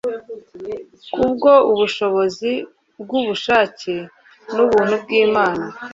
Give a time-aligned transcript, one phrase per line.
[1.13, 2.51] Kubwo Ubushobozi
[3.01, 3.95] bwUbushake
[4.53, 5.63] nUbuntu bwImana